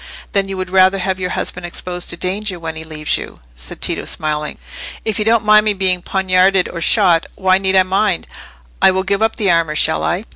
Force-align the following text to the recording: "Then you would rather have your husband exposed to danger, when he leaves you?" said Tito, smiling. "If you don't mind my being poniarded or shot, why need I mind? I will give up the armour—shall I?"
"Then 0.31 0.49
you 0.49 0.57
would 0.57 0.71
rather 0.71 0.97
have 0.97 1.19
your 1.19 1.29
husband 1.29 1.63
exposed 1.63 2.09
to 2.09 2.17
danger, 2.17 2.59
when 2.59 2.75
he 2.75 2.83
leaves 2.83 3.19
you?" 3.19 3.39
said 3.55 3.81
Tito, 3.81 4.05
smiling. 4.05 4.57
"If 5.05 5.19
you 5.19 5.25
don't 5.25 5.45
mind 5.45 5.65
my 5.67 5.73
being 5.73 6.01
poniarded 6.01 6.67
or 6.67 6.81
shot, 6.81 7.27
why 7.35 7.59
need 7.59 7.75
I 7.75 7.83
mind? 7.83 8.25
I 8.81 8.89
will 8.89 9.03
give 9.03 9.21
up 9.21 9.35
the 9.35 9.51
armour—shall 9.51 10.03
I?" 10.03 10.25